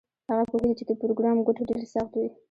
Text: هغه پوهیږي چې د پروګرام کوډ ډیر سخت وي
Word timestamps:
هغه 0.29 0.43
پوهیږي 0.49 0.75
چې 0.79 0.83
د 0.87 0.91
پروګرام 1.01 1.37
کوډ 1.45 1.57
ډیر 1.69 1.83
سخت 1.93 2.11
وي 2.15 2.29